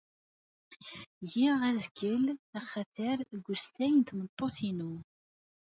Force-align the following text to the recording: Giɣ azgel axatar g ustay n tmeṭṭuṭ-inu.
Giɣ 1.31 1.59
azgel 1.71 2.25
axatar 2.59 3.19
g 3.43 3.45
ustay 3.53 3.91
n 3.95 4.01
tmeṭṭuṭ-inu. 4.07 4.93